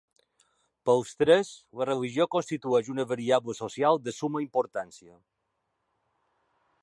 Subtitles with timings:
[0.89, 1.51] Pels tres,
[1.81, 5.19] la religió constitueix una variable social de summa importància.